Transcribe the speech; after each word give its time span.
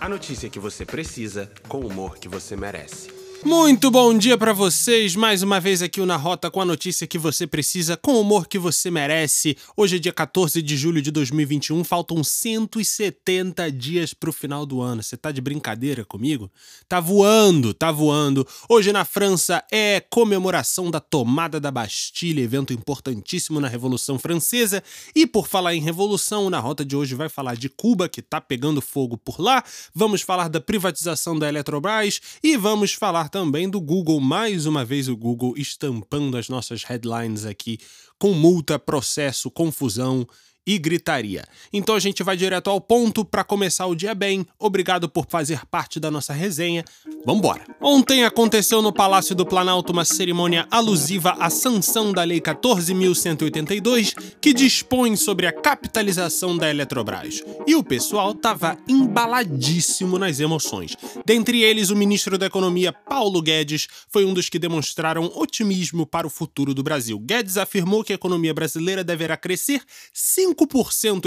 A 0.00 0.08
notícia 0.08 0.48
que 0.48 0.58
você 0.58 0.86
precisa, 0.86 1.50
com 1.68 1.80
o 1.80 1.86
humor 1.86 2.16
que 2.16 2.26
você 2.26 2.56
merece. 2.56 3.19
Muito 3.42 3.90
bom 3.90 4.16
dia 4.16 4.36
para 4.36 4.52
vocês, 4.52 5.16
mais 5.16 5.42
uma 5.42 5.58
vez 5.58 5.80
aqui 5.80 5.98
o 5.98 6.04
Na 6.04 6.16
Rota 6.16 6.50
com 6.50 6.60
a 6.60 6.64
notícia 6.64 7.06
que 7.06 7.16
você 7.16 7.46
precisa, 7.46 7.96
com 7.96 8.12
o 8.12 8.20
humor 8.20 8.46
que 8.46 8.58
você 8.58 8.90
merece. 8.90 9.56
Hoje 9.74 9.96
é 9.96 9.98
dia 9.98 10.12
14 10.12 10.60
de 10.60 10.76
julho 10.76 11.00
de 11.00 11.10
2021, 11.10 11.82
faltam 11.82 12.22
170 12.22 13.72
dias 13.72 14.12
pro 14.12 14.30
final 14.30 14.66
do 14.66 14.82
ano. 14.82 15.02
Você 15.02 15.16
tá 15.16 15.32
de 15.32 15.40
brincadeira 15.40 16.04
comigo? 16.04 16.50
Tá 16.86 17.00
voando, 17.00 17.72
tá 17.72 17.90
voando. 17.90 18.46
Hoje 18.68 18.92
na 18.92 19.06
França 19.06 19.64
é 19.72 20.00
comemoração 20.00 20.90
da 20.90 21.00
tomada 21.00 21.58
da 21.58 21.70
Bastilha, 21.70 22.42
evento 22.42 22.74
importantíssimo 22.74 23.58
na 23.58 23.68
Revolução 23.68 24.18
Francesa. 24.18 24.82
E 25.16 25.26
por 25.26 25.48
falar 25.48 25.74
em 25.74 25.80
revolução, 25.80 26.44
o 26.44 26.50
Na 26.50 26.60
Rota 26.60 26.84
de 26.84 26.94
hoje 26.94 27.14
vai 27.14 27.30
falar 27.30 27.56
de 27.56 27.70
Cuba, 27.70 28.06
que 28.06 28.20
tá 28.20 28.38
pegando 28.38 28.82
fogo 28.82 29.16
por 29.16 29.40
lá. 29.40 29.64
Vamos 29.94 30.20
falar 30.20 30.48
da 30.48 30.60
privatização 30.60 31.38
da 31.38 31.48
Eletrobras 31.48 32.20
e 32.42 32.54
vamos 32.58 32.92
falar 32.92 33.29
também 33.30 33.70
do 33.70 33.80
Google, 33.80 34.20
mais 34.20 34.66
uma 34.66 34.84
vez 34.84 35.08
o 35.08 35.16
Google 35.16 35.54
estampando 35.56 36.36
as 36.36 36.48
nossas 36.48 36.82
headlines 36.82 37.44
aqui 37.44 37.78
com 38.18 38.32
multa, 38.32 38.78
processo, 38.78 39.50
confusão 39.50 40.26
e 40.66 40.78
gritaria. 40.78 41.44
Então 41.72 41.94
a 41.94 42.00
gente 42.00 42.22
vai 42.22 42.36
direto 42.36 42.70
ao 42.70 42.80
ponto 42.80 43.24
para 43.24 43.42
começar 43.42 43.86
o 43.86 43.94
dia 43.94 44.14
bem. 44.14 44.46
Obrigado 44.58 45.08
por 45.08 45.26
fazer 45.28 45.64
parte 45.66 45.98
da 45.98 46.10
nossa 46.10 46.32
resenha. 46.32 46.84
Vambora! 47.24 47.64
Ontem 47.80 48.24
aconteceu 48.24 48.82
no 48.82 48.92
Palácio 48.92 49.34
do 49.34 49.46
Planalto 49.46 49.92
uma 49.92 50.04
cerimônia 50.04 50.66
alusiva 50.70 51.36
à 51.38 51.50
sanção 51.50 52.12
da 52.12 52.22
Lei 52.24 52.40
14.182, 52.40 54.14
que 54.40 54.52
dispõe 54.52 55.16
sobre 55.16 55.46
a 55.46 55.52
capitalização 55.52 56.56
da 56.56 56.68
Eletrobras. 56.68 57.42
E 57.66 57.74
o 57.74 57.82
pessoal 57.82 58.34
tava 58.34 58.78
embaladíssimo 58.88 60.18
nas 60.18 60.40
emoções. 60.40 60.96
Dentre 61.24 61.62
eles, 61.62 61.90
o 61.90 61.96
ministro 61.96 62.36
da 62.38 62.46
Economia, 62.46 62.92
Paulo 62.92 63.42
Guedes, 63.42 63.88
foi 64.08 64.24
um 64.24 64.34
dos 64.34 64.48
que 64.48 64.58
demonstraram 64.58 65.30
otimismo 65.34 66.06
para 66.06 66.26
o 66.26 66.30
futuro 66.30 66.74
do 66.74 66.82
Brasil. 66.82 67.18
Guedes 67.18 67.56
afirmou 67.56 68.04
que 68.04 68.12
a 68.12 68.16
economia 68.16 68.54
brasileira 68.54 69.02
deverá 69.02 69.36
crescer 69.36 69.82
5% 70.14 70.49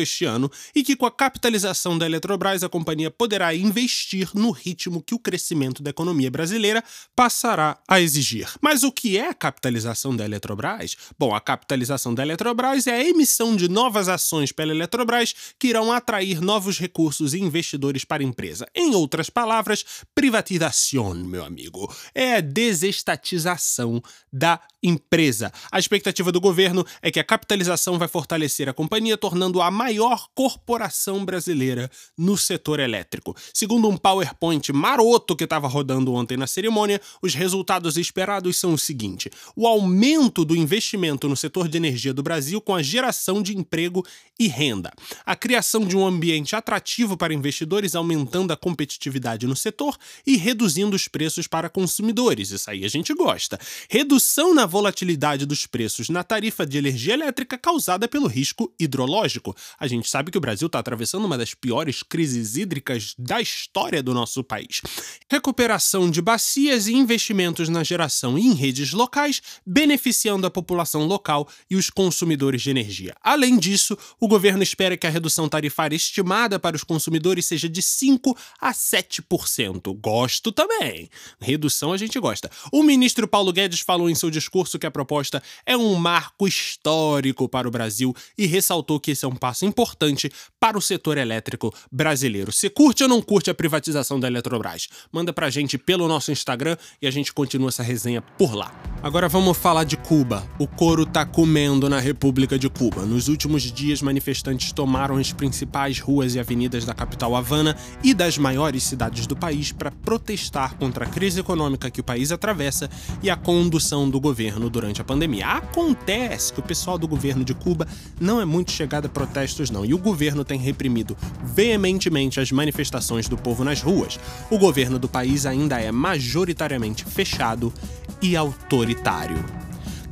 este 0.02 0.26
ano 0.26 0.52
e 0.76 0.84
que 0.84 0.96
com 0.96 1.06
a 1.06 1.12
capitalização 1.12 1.98
da 1.98 2.06
Eletrobras 2.06 2.64
a 2.64 2.70
companhia 2.70 3.10
poderá 3.10 3.54
investir 3.54 4.30
no 4.34 4.52
ritmo 4.52 5.02
que 5.02 5.16
o 5.16 5.20
crescimento 5.20 5.82
da 5.82 5.90
economia 5.90 6.30
brasileira 6.30 6.84
passará 7.16 7.78
a 7.88 8.00
exigir. 8.00 8.48
Mas 8.62 8.84
o 8.84 8.92
que 8.92 9.18
é 9.18 9.30
a 9.30 9.34
capitalização 9.34 10.16
da 10.16 10.26
Eletrobras? 10.26 10.96
Bom, 11.18 11.34
a 11.34 11.42
capitalização 11.42 12.14
da 12.14 12.24
Eletrobras 12.24 12.88
é 12.88 12.96
a 12.96 13.04
emissão 13.04 13.56
de 13.56 13.68
novas 13.68 14.08
ações 14.10 14.52
pela 14.52 14.72
Eletrobras 14.72 15.34
que 15.60 15.68
irão 15.68 15.92
atrair 15.92 16.42
novos 16.42 16.80
recursos 16.80 17.34
e 17.34 17.40
investidores 17.40 18.06
para 18.06 18.24
a 18.24 18.26
empresa. 18.26 18.68
Em 18.76 18.94
outras 18.96 19.30
palavras, 19.30 19.86
privatização, 20.14 21.14
meu 21.14 21.44
amigo, 21.44 21.94
é 22.14 22.36
a 22.36 22.42
desestatização 22.42 24.02
da 24.32 24.60
empresa. 24.82 25.52
A 25.72 25.80
expectativa 25.80 26.32
do 26.32 26.42
governo 26.42 26.86
é 27.02 27.10
que 27.10 27.20
a 27.20 27.24
capitalização 27.24 27.98
vai 27.98 28.08
fortalecer 28.08 28.68
a 28.68 28.74
companhia, 28.74 29.13
tornando 29.18 29.62
a 29.62 29.72
maior 29.72 30.28
corporação 30.34 31.24
brasileira 31.26 31.90
no 32.18 32.38
setor 32.38 32.80
elétrico. 32.80 33.36
Segundo 33.54 33.90
um 33.90 33.98
PowerPoint 33.98 34.72
maroto 34.72 35.36
que 35.36 35.44
estava 35.44 35.68
rodando 35.68 36.14
ontem 36.14 36.38
na 36.38 36.48
cerimônia, 36.48 37.02
os 37.22 37.34
resultados 37.34 37.98
esperados 37.98 38.58
são 38.58 38.74
o 38.74 38.78
seguinte: 38.78 39.30
o 39.56 39.68
aumento 39.68 40.46
do 40.46 40.56
investimento 40.56 41.28
no 41.28 41.36
setor 41.36 41.68
de 41.68 41.78
energia 41.78 42.14
do 42.14 42.24
Brasil 42.24 42.62
com 42.62 42.76
a 42.76 42.84
geração 42.84 43.42
de 43.42 43.58
emprego 43.58 44.06
e 44.40 44.48
renda, 44.48 44.92
a 45.26 45.36
criação 45.36 45.86
de 45.86 45.96
um 45.96 46.06
ambiente 46.06 46.56
atrativo 46.56 47.16
para 47.16 47.34
investidores, 47.34 47.96
aumentando 47.96 48.52
a 48.52 48.58
competitividade 48.58 49.46
no 49.46 49.56
setor 49.56 49.98
e 50.26 50.38
reduzindo 50.38 50.96
os 50.96 51.08
preços 51.08 51.48
para 51.48 51.70
consumidores. 51.70 52.52
Isso 52.52 52.70
aí 52.70 52.84
a 52.84 52.88
gente 52.88 53.14
gosta. 53.14 53.60
Redução 53.90 54.54
na 54.54 54.66
volatilidade 54.66 55.46
dos 55.46 55.66
preços 55.66 56.10
na 56.10 56.24
tarifa 56.24 56.66
de 56.66 56.78
energia 56.78 57.14
elétrica 57.14 57.58
causada 57.58 58.08
pelo 58.08 58.28
risco 58.28 58.74
hidrológico. 59.04 59.56
A 59.80 59.88
gente 59.88 60.10
sabe 60.10 60.32
que 60.32 60.38
o 60.38 60.42
Brasil 60.42 60.68
está 60.68 60.80
atravessando 60.80 61.26
uma 61.26 61.38
das 61.38 61.54
piores 61.54 62.02
crises 62.04 62.56
hídricas 62.56 63.14
da 63.18 63.42
história 63.42 64.02
do 64.02 64.14
nosso 64.14 64.44
país. 64.44 64.82
Recuperação 65.30 66.10
de 66.10 66.22
bacias 66.22 66.88
e 66.88 66.94
investimentos 66.94 67.70
na 67.70 67.84
geração 67.84 68.38
e 68.38 68.42
em 68.42 68.54
redes 68.54 68.94
locais, 68.94 69.42
beneficiando 69.66 70.48
a 70.48 70.52
população 70.52 71.06
local 71.06 71.48
e 71.70 71.76
os 71.76 71.90
consumidores 71.90 72.62
de 72.62 72.70
energia. 72.70 73.16
Além 73.22 73.58
disso, 73.58 73.98
o 74.20 74.28
governo 74.28 74.64
espera 74.64 74.98
que 74.98 75.08
a 75.08 75.10
redução 75.10 75.48
tarifária 75.48 75.96
estimada 75.96 76.60
para 76.60 76.76
os 76.76 76.84
consumidores 76.84 77.46
seja 77.46 77.70
de 77.70 77.82
5 77.82 78.36
a 78.60 78.72
7%. 78.72 80.00
Gosto 80.00 80.52
também. 80.52 81.10
Redução 81.40 81.94
a 81.94 81.98
gente 81.98 82.20
gosta. 82.20 82.50
O 82.72 82.84
ministro 82.84 83.28
Paulo 83.28 83.52
Guedes 83.52 83.82
falou 83.82 84.10
em 84.10 84.16
seu 84.16 84.30
discurso 84.30 84.80
que 84.80 84.86
a 84.86 84.92
proposta 84.92 85.42
é 85.66 85.76
um 85.76 85.96
marco 85.96 86.48
histórico 86.48 87.48
para 87.50 87.68
o 87.68 87.72
Brasil 87.72 88.16
e 88.38 88.46
ressaltou 88.46 88.93
que 89.00 89.12
esse 89.12 89.26
é 89.26 89.28
um 89.28 89.36
passo 89.36 89.66
importante 89.66 90.32
para 90.60 90.78
o 90.78 90.82
setor 90.82 91.18
elétrico 91.18 91.74
brasileiro. 91.92 92.52
Se 92.52 92.70
curte 92.70 93.04
ou 93.04 93.10
não 93.10 93.22
curte 93.22 93.50
a 93.50 93.54
privatização 93.54 94.20
da 94.20 94.28
Eletrobras? 94.28 94.88
Manda 95.12 95.34
pra 95.34 95.50
gente 95.50 95.78
pelo 95.78 96.08
nosso 96.08 96.32
Instagram 96.32 96.78
e 97.02 97.08
a 97.08 97.12
gente 97.12 97.34
continua 97.34 97.70
essa 97.70 97.84
resenha 97.84 98.22
por 98.22 98.54
lá. 98.54 98.93
Agora 99.04 99.28
vamos 99.28 99.58
falar 99.58 99.84
de 99.84 99.98
Cuba. 99.98 100.48
O 100.58 100.66
couro 100.66 101.06
tá 101.06 101.26
comendo 101.26 101.90
na 101.90 102.00
República 102.00 102.58
de 102.58 102.70
Cuba. 102.70 103.02
Nos 103.02 103.28
últimos 103.28 103.64
dias, 103.64 104.02
manifestantes 104.02 104.72
tomaram 104.72 105.18
as 105.18 105.34
principais 105.34 106.00
ruas 106.00 106.36
e 106.36 106.40
avenidas 106.40 106.86
da 106.86 106.94
capital 106.94 107.36
Havana 107.36 107.76
e 108.02 108.14
das 108.14 108.38
maiores 108.38 108.82
cidades 108.84 109.28
do 109.28 109.36
país 109.36 109.74
para 109.74 109.92
protestar 109.92 110.76
contra 110.76 111.04
a 111.04 111.10
crise 111.10 111.42
econômica 111.42 111.92
que 111.92 112.00
o 112.00 112.04
país 112.04 112.32
atravessa 112.32 112.90
e 113.22 113.30
a 113.30 113.36
condução 113.36 114.10
do 114.10 114.22
governo 114.22 114.70
durante 114.70 115.02
a 115.02 115.04
pandemia. 115.04 115.48
Acontece 115.48 116.54
que 116.54 116.62
o 116.62 116.64
pessoal 116.64 116.98
do 116.98 117.06
governo 117.06 117.44
de 117.44 117.54
Cuba 117.54 117.86
não 118.22 118.40
é 118.40 118.46
muito 118.46 118.72
chegado 118.72 119.08
a 119.08 119.10
protestos, 119.10 119.70
não, 119.70 119.84
e 119.84 119.94
o 119.94 119.98
governo 119.98 120.46
tem 120.46 120.58
reprimido 120.58 121.18
veementemente 121.44 122.40
as 122.40 122.54
manifestações 122.54 123.28
do 123.28 123.36
povo 123.36 123.66
nas 123.66 123.82
ruas. 123.82 124.18
O 124.50 124.58
governo 124.58 124.98
do 124.98 125.10
país 125.10 125.46
ainda 125.46 125.78
é 125.78 125.92
majoritariamente 125.92 127.04
fechado 127.04 127.74
e 128.22 128.38
autoritário 128.38 128.93
solitário. 128.94 129.44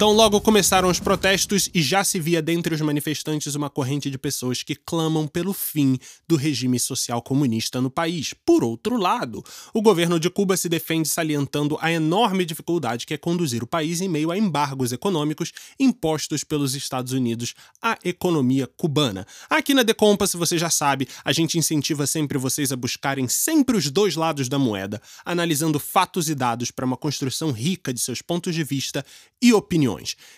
Então, 0.01 0.13
logo 0.13 0.41
começaram 0.41 0.89
os 0.89 0.99
protestos 0.99 1.69
e 1.75 1.79
já 1.79 2.03
se 2.03 2.19
via 2.19 2.41
dentre 2.41 2.73
os 2.73 2.81
manifestantes 2.81 3.53
uma 3.53 3.69
corrente 3.69 4.09
de 4.09 4.17
pessoas 4.17 4.63
que 4.63 4.73
clamam 4.73 5.27
pelo 5.27 5.53
fim 5.53 5.95
do 6.27 6.35
regime 6.35 6.79
social 6.79 7.21
comunista 7.21 7.79
no 7.79 7.91
país. 7.91 8.33
Por 8.43 8.63
outro 8.63 8.97
lado, 8.97 9.45
o 9.71 9.79
governo 9.79 10.19
de 10.19 10.27
Cuba 10.27 10.57
se 10.57 10.67
defende 10.67 11.07
salientando 11.07 11.77
a 11.79 11.91
enorme 11.91 12.43
dificuldade 12.43 13.05
que 13.05 13.13
é 13.13 13.17
conduzir 13.17 13.61
o 13.61 13.67
país 13.67 14.01
em 14.01 14.09
meio 14.09 14.31
a 14.31 14.37
embargos 14.39 14.91
econômicos 14.91 15.51
impostos 15.79 16.43
pelos 16.43 16.73
Estados 16.73 17.13
Unidos 17.13 17.53
à 17.79 17.95
economia 18.03 18.65
cubana. 18.65 19.23
Aqui 19.47 19.71
na 19.71 19.83
Decompa, 19.83 20.25
se 20.25 20.35
você 20.35 20.57
já 20.57 20.71
sabe, 20.71 21.07
a 21.23 21.31
gente 21.31 21.59
incentiva 21.59 22.07
sempre 22.07 22.39
vocês 22.39 22.71
a 22.71 22.75
buscarem 22.75 23.27
sempre 23.27 23.77
os 23.77 23.87
dois 23.91 24.15
lados 24.15 24.49
da 24.49 24.57
moeda, 24.57 24.99
analisando 25.23 25.79
fatos 25.79 26.27
e 26.27 26.33
dados 26.33 26.71
para 26.71 26.87
uma 26.87 26.97
construção 26.97 27.51
rica 27.51 27.93
de 27.93 27.99
seus 27.99 28.19
pontos 28.19 28.55
de 28.55 28.63
vista 28.63 29.05
e 29.39 29.53
opiniões. 29.53 29.90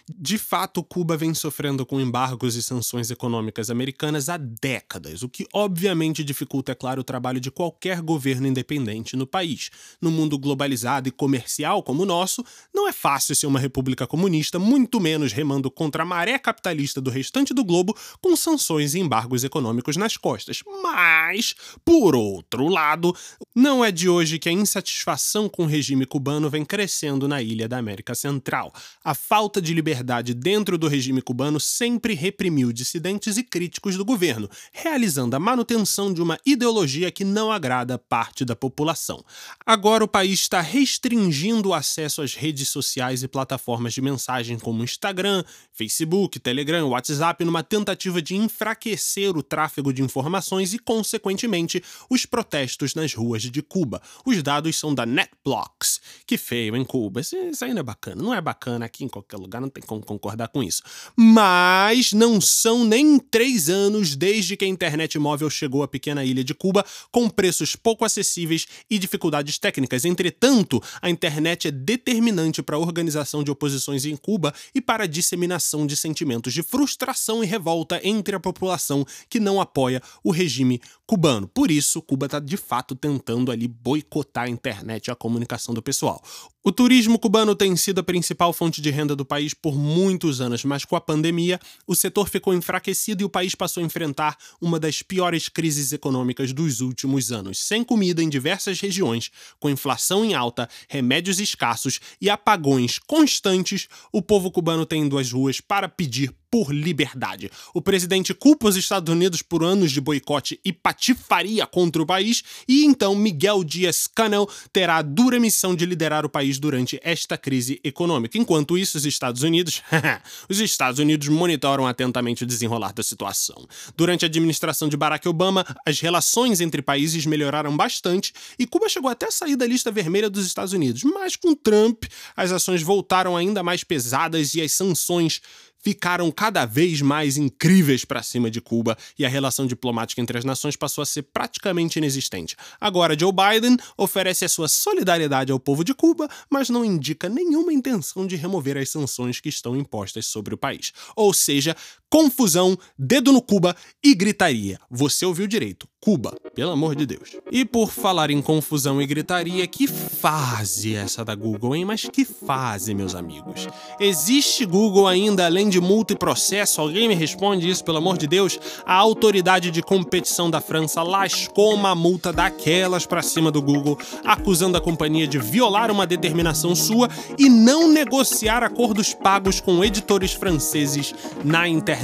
De 0.10 0.38
fato, 0.38 0.84
Cuba 0.84 1.18
vem 1.18 1.34
sofrendo 1.34 1.86
com 1.86 2.00
embargos 2.00 2.56
e 2.56 2.64
sanções 2.64 3.12
econômicas 3.12 3.70
americanas 3.70 4.30
há 4.30 4.38
décadas, 4.38 5.24
o 5.24 5.30
que 5.30 5.48
obviamente 5.54 6.24
dificulta, 6.24 6.72
é 6.72 6.76
claro, 6.76 7.02
o 7.02 7.04
trabalho 7.04 7.40
de 7.40 7.52
qualquer 7.52 8.02
governo 8.02 8.48
independente 8.48 9.16
no 9.16 9.28
país. 9.28 9.70
No 10.02 10.12
mundo 10.12 10.38
globalizado 10.38 11.08
e 11.08 11.12
comercial 11.12 11.84
como 11.84 12.04
o 12.04 12.06
nosso, 12.06 12.44
não 12.74 12.88
é 12.88 12.94
fácil 12.94 13.36
ser 13.36 13.48
uma 13.48 13.60
república 13.60 14.08
comunista, 14.08 14.58
muito 14.60 15.00
menos 15.00 15.32
remando 15.32 15.70
contra 15.70 16.04
a 16.04 16.06
maré 16.06 16.38
capitalista 16.38 17.02
do 17.02 17.10
restante 17.10 17.54
do 17.54 17.64
globo 17.64 17.96
com 18.22 18.36
sanções 18.36 18.94
e 18.94 19.00
embargos 19.00 19.44
econômicos 19.44 19.98
nas 19.98 20.18
costas. 20.18 20.62
Mas, 20.82 21.56
por 21.84 22.16
outro 22.16 22.68
lado, 22.68 23.16
não 23.56 23.84
é 23.84 23.92
de 23.92 24.10
hoje 24.10 24.40
que 24.40 24.50
a 24.50 24.52
insatisfação 24.52 25.50
com 25.50 25.64
o 25.64 25.68
regime 25.68 26.06
cubano 26.06 26.50
vem 26.50 26.66
crescendo 26.66 27.28
na 27.28 27.42
ilha 27.42 27.68
da 27.68 27.78
América 27.78 28.16
Central. 28.16 28.74
A 29.04 29.14
falta 29.14 29.43
de 29.62 29.74
liberdade 29.74 30.34
dentro 30.34 30.78
do 30.78 30.88
regime 30.88 31.22
cubano 31.22 31.60
sempre 31.60 32.14
reprimiu 32.14 32.72
dissidentes 32.72 33.38
e 33.38 33.44
críticos 33.44 33.98
do 33.98 34.06
governo, 34.06 34.50
realizando 34.72 35.36
a 35.36 35.40
manutenção 35.40 36.14
de 36.14 36.22
uma 36.22 36.40
ideologia 36.46 37.12
que 37.12 37.24
não 37.24 37.52
agrada 37.52 37.98
parte 37.98 38.44
da 38.46 38.56
população. 38.56 39.24
Agora 39.66 40.04
o 40.04 40.08
país 40.08 40.40
está 40.40 40.62
restringindo 40.62 41.70
o 41.70 41.74
acesso 41.74 42.22
às 42.22 42.34
redes 42.34 42.70
sociais 42.70 43.24
e 43.24 43.28
plataformas 43.28 43.94
de 43.94 44.02
mensagem 44.02 44.58
como 44.60 44.84
Instagram, 44.84 45.44
Facebook, 45.72 46.40
Telegram, 46.40 46.90
WhatsApp, 46.90 47.44
numa 47.44 47.64
tentativa 47.64 48.22
de 48.22 48.36
enfraquecer 48.36 49.36
o 49.36 49.44
tráfego 49.44 49.94
de 49.94 50.02
informações 50.02 50.74
e, 50.74 50.80
consequentemente, 50.80 51.84
os 52.10 52.26
protestos 52.26 52.96
nas 52.96 53.14
ruas 53.14 53.44
de 53.44 53.62
Cuba. 53.62 54.02
Os 54.26 54.42
dados 54.44 54.78
são 54.78 54.94
da 54.94 55.06
NetBlocks. 55.06 56.02
Que 56.26 56.38
feio, 56.38 56.76
em 56.76 56.84
Cuba? 56.84 57.22
Isso 57.22 57.36
ainda 57.64 57.80
é 57.80 57.84
bacana. 57.84 58.22
Não 58.22 58.34
é 58.34 58.42
bacana 58.42 58.86
aqui 58.86 59.04
em 59.04 59.08
qualquer 59.08 59.33
qualquer 59.34 59.38
lugar, 59.38 59.62
não 59.62 59.70
tem 59.70 59.84
como 59.84 60.04
concordar 60.06 60.48
com 60.50 60.64
isso. 60.64 60.82
Mas 61.16 62.14
não 62.14 62.40
são 62.40 62.86
nem 62.86 63.18
três 63.20 63.70
anos 63.70 64.16
desde 64.16 64.56
que 64.56 64.66
a 64.66 64.68
internet 64.68 65.18
móvel 65.18 65.50
chegou 65.50 65.84
à 65.84 65.88
pequena 65.88 66.24
ilha 66.24 66.44
de 66.44 66.54
Cuba, 66.54 66.86
com 67.12 67.30
preços 67.30 67.76
pouco 67.76 68.06
acessíveis 68.06 68.66
e 68.90 69.00
dificuldades 69.00 69.58
técnicas. 69.58 70.06
Entretanto, 70.06 70.82
a 71.02 71.10
internet 71.10 71.68
é 71.68 71.72
determinante 71.72 72.62
para 72.62 72.76
a 72.76 72.80
organização 72.80 73.44
de 73.44 73.52
oposições 73.52 74.06
em 74.06 74.16
Cuba 74.16 74.54
e 74.74 74.82
para 74.82 75.04
a 75.04 75.08
disseminação 75.08 75.86
de 75.88 75.96
sentimentos 75.96 76.54
de 76.54 76.64
frustração 76.64 77.44
e 77.44 77.48
revolta 77.48 78.00
entre 78.04 78.36
a 78.36 78.40
população 78.40 79.06
que 79.30 79.40
não 79.40 79.60
apoia 79.60 80.02
o 80.24 80.32
regime 80.32 80.82
cubano. 81.06 81.48
Por 81.48 81.72
isso, 81.72 82.02
Cuba 82.02 82.26
está 82.26 82.40
de 82.40 82.58
fato 82.58 82.96
tentando 82.96 83.52
ali 83.52 83.68
boicotar 83.68 84.46
a 84.46 84.50
internet 84.50 85.08
e 85.08 85.12
a 85.12 85.16
comunicação 85.16 85.74
do 85.74 85.82
pessoal. 85.82 86.22
O 86.66 86.72
turismo 86.72 87.20
cubano 87.20 87.54
tem 87.58 87.76
sido 87.76 88.00
a 88.00 88.04
principal 88.04 88.54
fonte 88.54 88.82
de 88.82 88.90
renda 88.90 89.18
do 89.18 89.26
país 89.26 89.54
por 89.54 89.78
muitos 89.78 90.40
anos, 90.40 90.64
mas 90.64 90.86
com 90.86 90.96
a 90.96 91.02
pandemia, 91.02 91.60
o 91.86 91.94
setor 91.94 92.30
ficou 92.30 92.54
enfraquecido 92.54 93.22
e 93.22 93.26
o 93.26 93.30
país 93.30 93.54
passou 93.54 93.84
a 93.84 93.86
enfrentar 93.86 94.38
uma 94.62 94.80
das 94.80 95.02
piores 95.02 95.50
crises 95.50 95.92
econômicas 95.92 96.54
dos 96.54 96.80
últimos 96.80 97.34
anos. 97.34 97.60
Sem 97.60 97.84
comida 97.84 98.24
em 98.24 98.30
diversas 98.30 98.80
regiões, 98.80 99.30
com 99.60 99.70
inflação 99.70 100.24
em 100.24 100.36
alta, 100.36 100.70
remédios 100.88 101.42
escassos 101.42 102.00
e 102.22 102.30
apagões 102.30 102.98
constantes, 102.98 103.90
o 104.10 104.22
povo 104.22 104.50
cubano 104.50 104.86
tem 104.86 105.06
ido 105.06 105.18
às 105.18 105.30
ruas 105.34 105.60
para 105.60 105.90
pedir 105.90 106.34
por 106.54 106.72
liberdade. 106.72 107.50
O 107.74 107.82
presidente 107.82 108.32
culpa 108.32 108.68
os 108.68 108.76
Estados 108.76 109.12
Unidos 109.12 109.42
por 109.42 109.64
anos 109.64 109.92
de 109.92 110.00
boicote 110.00 110.60
e 110.64 110.72
patifaria 110.72 111.66
contra 111.66 112.00
o 112.00 112.06
país, 112.06 112.44
e 112.68 112.86
então 112.86 113.16
Miguel 113.16 113.64
Dias-Canel 113.64 114.48
terá 114.72 114.98
a 114.98 115.02
dura 115.02 115.40
missão 115.40 115.76
de 115.76 115.84
liderar 115.84 116.28
o 116.28 116.30
país 116.30 116.60
durante 116.60 117.00
esta 117.02 117.40
crise 117.40 117.82
econômica. 117.84 118.38
Enquanto 118.38 118.78
isso, 118.78 119.00
os 119.00 119.06
Estados 119.08 119.42
Unidos, 119.42 119.82
os 120.48 120.60
Estados 120.60 121.00
Unidos 121.00 121.28
monitoram 121.28 121.88
atentamente 121.88 122.44
o 122.44 122.46
desenrolar 122.46 122.94
da 122.94 123.02
situação. 123.02 123.68
Durante 123.98 124.24
a 124.24 124.28
administração 124.28 124.88
de 124.88 124.96
Barack 124.96 125.28
Obama, 125.28 125.66
as 125.84 126.00
relações 126.02 126.62
entre 126.62 126.84
países 126.84 127.26
melhoraram 127.26 127.76
bastante 127.76 128.32
e 128.60 128.68
Cuba 128.68 128.88
chegou 128.88 129.10
até 129.10 129.26
a 129.26 129.32
sair 129.32 129.56
da 129.56 129.66
lista 129.66 129.92
vermelha 129.92 130.30
dos 130.30 130.46
Estados 130.46 130.72
Unidos, 130.72 131.04
mas 131.04 131.36
com 131.36 131.56
Trump, 131.56 132.04
as 132.38 132.52
ações 132.52 132.84
voltaram 132.84 133.36
ainda 133.36 133.64
mais 133.64 133.84
pesadas 133.84 134.54
e 134.54 134.62
as 134.62 134.72
sanções 134.72 135.42
ficaram 135.84 136.32
cada 136.32 136.66
vez 136.66 137.02
mais 137.02 137.38
incríveis 137.38 138.06
para 138.06 138.24
cima 138.24 138.50
de 138.50 138.62
Cuba 138.62 138.98
e 139.20 139.26
a 139.26 139.30
relação 139.30 139.68
diplomática 139.68 140.22
entre 140.22 140.38
as 140.38 140.46
nações 140.46 140.76
passou 140.76 141.02
a 141.02 141.06
ser 141.06 141.24
praticamente 141.24 142.00
inexistente. 142.00 142.56
Agora, 142.80 143.20
Joe 143.20 143.34
Biden 143.34 143.78
oferece 143.98 144.46
a 144.46 144.50
sua 144.50 144.68
solidariedade 144.68 145.52
ao 145.52 145.60
povo 145.60 145.84
de 145.84 145.94
Cuba, 145.94 146.30
mas 146.50 146.70
não 146.70 146.86
indica 146.86 147.28
nenhuma 147.28 147.74
intenção 147.74 148.26
de 148.26 148.36
remover 148.38 148.78
as 148.78 148.90
sanções 148.90 149.40
que 149.42 149.50
estão 149.50 149.76
impostas 149.76 150.26
sobre 150.26 150.54
o 150.54 150.58
país. 150.58 150.94
Ou 151.16 151.34
seja, 151.34 151.76
confusão, 152.14 152.78
dedo 152.96 153.32
no 153.32 153.42
Cuba 153.42 153.76
e 154.04 154.14
gritaria. 154.14 154.80
Você 154.88 155.26
ouviu 155.26 155.48
direito. 155.48 155.88
Cuba, 156.00 156.36
pelo 156.54 156.72
amor 156.72 156.96
de 156.96 157.06
Deus. 157.06 157.38
E 157.50 157.64
por 157.64 157.90
falar 157.90 158.30
em 158.30 158.42
confusão 158.42 159.02
e 159.02 159.08
gritaria, 159.08 159.66
que 159.66 159.88
fase 159.88 160.94
essa 160.94 161.24
da 161.24 161.34
Google, 161.34 161.78
hein? 161.78 161.86
Mas 161.86 162.02
que 162.04 162.26
fase, 162.26 162.94
meus 162.94 163.16
amigos? 163.16 163.70
Existe 164.02 164.66
Google 164.66 165.08
ainda 165.08 165.46
além 165.46 165.70
de 165.70 165.80
multa 165.80 166.12
e 166.12 166.18
processo? 166.18 166.82
Alguém 166.82 167.08
me 167.08 167.16
responde 167.16 167.70
isso, 167.70 167.86
pelo 167.86 168.00
amor 168.00 168.18
de 168.18 168.28
Deus? 168.28 168.60
A 168.86 168.94
autoridade 168.94 169.72
de 169.72 169.82
competição 169.82 170.52
da 170.52 170.60
França 170.60 171.02
lascou 171.02 171.74
uma 171.74 171.96
multa 171.96 172.34
daquelas 172.34 173.06
para 173.06 173.22
cima 173.22 173.50
do 173.50 173.62
Google, 173.62 173.98
acusando 174.26 174.78
a 174.78 174.82
companhia 174.82 175.26
de 175.26 175.40
violar 175.40 175.90
uma 175.90 176.06
determinação 176.06 176.76
sua 176.76 177.10
e 177.40 177.48
não 177.48 177.88
negociar 177.88 178.62
acordos 178.62 179.14
pagos 179.14 179.62
com 179.62 179.82
editores 179.84 180.34
franceses 180.34 181.16
na 181.46 181.66
internet. 181.66 182.03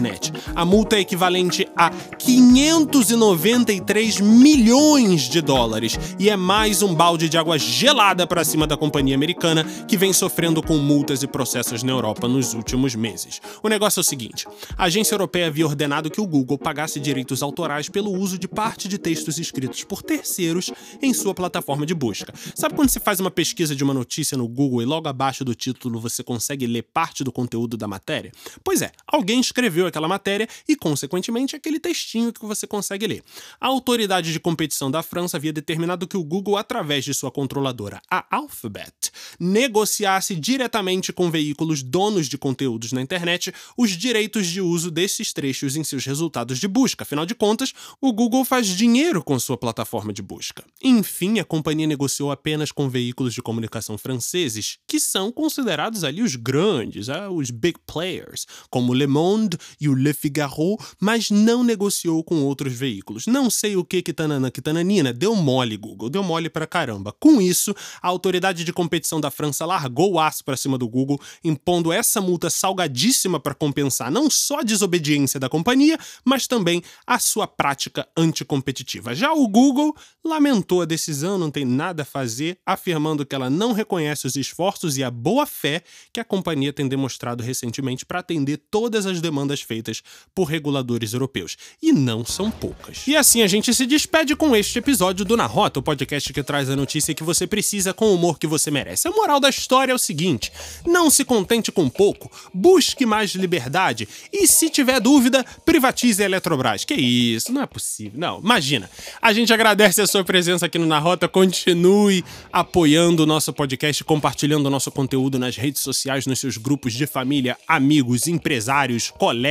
A 0.56 0.66
multa 0.66 0.96
é 0.96 1.00
equivalente 1.00 1.68
a 1.76 1.90
593 1.90 4.00
3 4.00 4.22
milhões 4.22 5.24
de 5.24 5.42
dólares 5.42 6.00
e 6.18 6.30
é 6.30 6.38
mais 6.38 6.82
um 6.82 6.96
balde 6.96 7.28
de 7.28 7.38
água 7.38 7.58
gelada 7.58 8.26
para 8.26 8.46
cima 8.46 8.66
da 8.66 8.78
companhia 8.78 9.14
americana 9.14 9.66
que 9.88 9.98
vem 9.98 10.14
sofrendo 10.14 10.64
com 10.64 10.78
multas 10.78 11.22
e 11.22 11.28
processos 11.28 11.84
na 11.84 11.92
Europa 11.92 12.28
nos 12.28 12.54
últimos 12.54 12.96
meses. 12.96 13.42
O 13.62 13.68
negócio 13.68 14.00
é 14.00 14.02
o 14.02 14.04
seguinte: 14.04 14.48
a 14.78 14.86
agência 14.86 15.16
europeia 15.16 15.48
havia 15.48 15.66
ordenado 15.66 16.10
que 16.10 16.22
o 16.22 16.26
Google 16.26 16.58
pagasse 16.58 16.98
direitos 16.98 17.44
autorais 17.44 17.90
pelo 17.90 18.12
uso 18.12 18.40
de 18.40 18.48
parte 18.48 18.88
de 18.88 18.98
textos 18.98 19.38
escritos 19.38 19.84
por 19.84 20.02
terceiros 20.02 20.72
em 21.02 21.14
sua 21.14 21.34
plataforma 21.34 21.86
de 21.86 21.94
busca. 21.94 22.34
Sabe 22.56 22.76
quando 22.76 22.90
você 22.90 23.02
faz 23.02 23.20
uma 23.20 23.30
pesquisa 23.30 23.76
de 23.76 23.84
uma 23.84 23.94
notícia 23.94 24.38
no 24.38 24.48
Google 24.48 24.82
e 24.82 24.86
logo 24.86 25.10
abaixo 25.10 25.44
do 25.44 25.54
título 25.54 26.00
você 26.00 26.24
consegue 26.24 26.66
ler 26.66 26.84
parte 26.84 27.22
do 27.22 27.34
conteúdo 27.34 27.76
da 27.76 27.88
matéria? 27.88 28.32
Pois 28.64 28.82
é, 28.82 28.94
alguém 29.06 29.42
escreveu 29.42 29.86
aquela 29.90 30.08
matéria 30.08 30.48
e, 30.68 30.76
consequentemente, 30.76 31.56
aquele 31.56 31.80
textinho 31.80 32.32
que 32.32 32.46
você 32.46 32.66
consegue 32.66 33.08
ler. 33.08 33.24
A 33.60 33.68
autoridade 33.68 34.32
de 34.32 34.40
competição 34.40 34.90
da 34.90 35.04
França 35.04 35.38
havia 35.38 35.54
determinado 35.54 36.08
que 36.08 36.18
o 36.18 36.24
Google, 36.24 36.58
através 36.58 37.04
de 37.04 37.14
sua 37.14 37.32
controladora, 37.32 38.02
a 38.10 38.26
Alphabet, 38.36 39.12
negociasse 39.40 40.36
diretamente 40.36 41.12
com 41.12 41.30
veículos 41.30 41.84
donos 41.84 42.28
de 42.28 42.38
conteúdos 42.38 42.92
na 42.92 43.02
internet 43.02 43.54
os 43.78 43.92
direitos 43.92 44.48
de 44.48 44.62
uso 44.62 44.92
desses 44.92 45.34
trechos 45.34 45.76
em 45.76 45.84
seus 45.84 46.06
resultados 46.06 46.60
de 46.60 46.68
busca. 46.68 47.04
Afinal 47.04 47.26
de 47.26 47.36
contas, 47.36 47.74
o 48.02 48.14
Google 48.14 48.46
faz 48.46 48.68
dinheiro 48.68 49.24
com 49.24 49.38
sua 49.40 49.58
plataforma 49.58 50.14
de 50.14 50.22
busca. 50.22 50.64
Enfim, 50.82 51.40
a 51.40 51.46
companhia 51.46 51.88
negociou 51.88 52.32
apenas 52.32 52.72
com 52.72 52.90
veículos 52.90 53.34
de 53.34 53.42
comunicação 53.42 53.98
franceses, 53.98 54.78
que 54.88 55.00
são 55.00 55.32
considerados 55.32 56.04
ali 56.04 56.22
os 56.22 56.36
grandes, 56.36 57.10
ah, 57.10 57.30
os 57.30 57.50
big 57.50 57.80
players, 57.86 58.46
como 58.70 58.94
Le 58.94 59.08
Monde 59.08 59.58
e 59.80 59.88
o 59.88 59.94
Le 59.94 60.14
Figaro, 60.14 60.78
mas 61.00 61.30
não 61.30 61.64
negociou 61.64 62.24
com 62.24 62.44
outros 62.44 62.74
veículos. 62.74 63.28
Não 63.28 63.50
sei 63.50 63.76
o 63.76 63.84
que 63.84 64.02
que 64.02 64.14
tanana 64.14 64.52
que 64.52 64.62
tananina, 64.62 65.14
deu 65.14 65.36
mole, 65.36 65.78
Google, 65.78 66.10
deu 66.10 66.24
mole 66.24 66.50
pra 66.50 66.68
caramba. 66.68 67.14
Com 67.20 67.42
isso, 67.42 67.74
a 68.02 68.08
autoridade 68.08 68.64
de 68.64 68.74
competição 68.74 69.22
da 69.22 69.32
França 69.32 69.66
largou 69.66 70.14
o 70.14 70.20
aço 70.20 70.44
para 70.44 70.58
cima 70.58 70.78
do 70.78 70.88
Google, 70.88 71.20
impondo 71.44 71.92
essa 71.92 72.20
multa 72.20 72.50
salgadíssima 72.50 73.40
para 73.40 73.54
compensar 73.54 74.12
não 74.12 74.30
só 74.30 74.60
a 74.60 74.64
desobediência 74.64 75.40
da 75.40 75.50
companhia, 75.50 75.98
mas 76.24 76.48
também 76.48 76.82
a 77.06 77.20
sua 77.20 77.48
prática 77.48 78.08
anticompetitiva. 78.18 79.16
Já 79.16 79.34
o 79.34 79.48
Google 79.48 79.96
lamentou 80.24 80.82
a 80.82 80.86
decisão, 80.86 81.38
não 81.38 81.52
tem 81.52 81.66
nada 81.66 82.04
a 82.04 82.06
fazer, 82.06 82.58
afirmando 82.66 83.26
que 83.26 83.36
ela 83.36 83.50
não 83.50 83.72
reconhece 83.72 84.28
os 84.28 84.36
esforços 84.36 84.98
e 84.98 85.04
a 85.04 85.12
boa 85.12 85.46
fé 85.46 85.84
que 86.14 86.20
a 86.20 86.26
companhia 86.26 86.74
tem 86.74 86.88
demonstrado 86.88 87.44
recentemente 87.44 88.06
para 88.06 88.20
atender 88.20 88.58
todas 88.70 89.06
as 89.06 89.22
demandas 89.22 89.59
feitas 89.62 90.02
por 90.34 90.46
reguladores 90.46 91.14
europeus. 91.14 91.58
E 91.82 91.92
não 91.92 92.26
são 92.26 92.50
poucas. 92.52 93.08
E 93.08 93.16
assim 93.16 93.42
a 93.42 93.48
gente 93.48 93.74
se 93.74 93.86
despede 93.86 94.36
com 94.36 94.56
este 94.56 94.80
episódio 94.80 95.26
do 95.26 95.38
Na 95.38 95.46
Rota, 95.46 95.80
o 95.80 95.84
podcast 95.84 96.32
que 96.32 96.44
traz 96.44 96.70
a 96.70 96.76
notícia 96.76 97.14
que 97.14 97.24
você 97.24 97.46
precisa 97.46 97.94
com 97.94 98.06
o 98.06 98.16
humor 98.16 98.40
que 98.40 98.48
você 98.48 98.72
merece. 98.72 99.08
A 99.08 99.12
moral 99.12 99.40
da 99.40 99.50
história 99.50 99.92
é 99.92 99.96
o 99.96 100.00
seguinte: 100.00 100.52
não 100.86 101.10
se 101.10 101.26
contente 101.26 101.72
com 101.72 101.90
pouco, 101.90 102.32
busque 102.54 103.06
mais 103.06 103.32
liberdade 103.32 104.08
e, 104.32 104.48
se 104.48 104.70
tiver 104.70 105.00
dúvida, 105.00 105.46
privatize 105.66 106.22
a 106.22 106.26
Eletrobras. 106.26 106.86
Que 106.86 106.96
isso, 106.96 107.52
não 107.52 107.62
é 107.62 107.68
possível. 107.68 108.20
Não, 108.20 108.40
imagina. 108.40 108.90
A 109.22 109.34
gente 109.34 109.54
agradece 109.54 110.02
a 110.02 110.08
sua 110.08 110.24
presença 110.24 110.66
aqui 110.66 110.78
no 110.78 110.86
Na 110.86 111.00
Rota, 111.00 111.28
continue 111.28 112.24
apoiando 112.52 113.24
o 113.24 113.26
nosso 113.26 113.52
podcast, 113.54 114.04
compartilhando 114.04 114.68
o 114.68 114.70
nosso 114.70 114.92
conteúdo 114.92 115.38
nas 115.38 115.56
redes 115.58 115.82
sociais, 115.82 116.26
nos 116.26 116.40
seus 116.40 116.58
grupos 116.58 116.94
de 116.94 117.06
família, 117.06 117.58
amigos, 117.68 118.28
empresários, 118.28 119.12
colegas, 119.12 119.49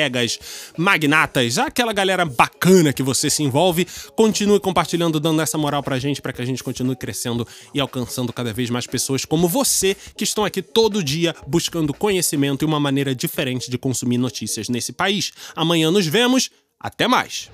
magnatas, 0.77 1.59
aquela 1.59 1.93
galera 1.93 2.25
bacana 2.25 2.93
que 2.93 3.03
você 3.03 3.29
se 3.31 3.43
envolve. 3.43 3.87
Continue 4.15 4.61
compartilhando, 4.61 5.19
dando 5.21 5.43
essa 5.43 5.59
moral 5.59 5.83
pra 5.83 5.99
gente, 5.99 6.23
para 6.23 6.33
que 6.33 6.43
a 6.43 6.45
gente 6.45 6.63
continue 6.63 6.97
crescendo 6.97 7.47
e 7.75 7.81
alcançando 7.81 8.33
cada 8.33 8.53
vez 8.53 8.71
mais 8.71 8.87
pessoas 8.87 9.25
como 9.25 9.49
você, 9.49 9.97
que 10.17 10.25
estão 10.25 10.45
aqui 10.45 10.63
todo 10.63 11.03
dia 11.03 11.35
buscando 11.47 11.95
conhecimento 11.95 12.65
e 12.65 12.67
uma 12.67 12.81
maneira 12.81 13.15
diferente 13.15 13.71
de 13.71 13.79
consumir 13.79 14.19
notícias 14.19 14.69
nesse 14.69 14.93
país. 14.93 15.33
Amanhã 15.55 15.91
nos 15.91 16.07
vemos. 16.07 16.51
Até 16.81 17.09
mais! 17.09 17.51